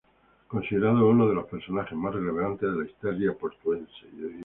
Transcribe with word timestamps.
Considerado 0.47 1.07
uno 1.07 1.27
de 1.27 1.35
los 1.35 1.45
personajes 1.45 1.95
más 1.95 2.15
relevantes 2.15 2.67
de 2.67 2.75
la 2.79 2.85
historia 2.87 3.37
portuense. 3.37 4.07